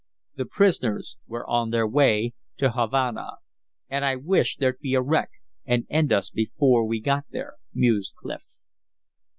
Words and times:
The 0.35 0.47
prisoners 0.47 1.15
were 1.27 1.47
on 1.47 1.69
their 1.69 1.85
way 1.87 2.33
to 2.57 2.71
Havana. 2.71 3.33
"And 3.87 4.03
I 4.03 4.15
wish 4.15 4.57
there'd 4.57 4.79
be 4.79 4.95
a 4.95 5.01
wreck 5.03 5.29
and 5.63 5.85
end 5.91 6.11
us 6.11 6.31
before 6.31 6.87
we 6.87 6.99
got 6.99 7.25
there," 7.29 7.57
mused 7.71 8.15
Clif. 8.17 8.41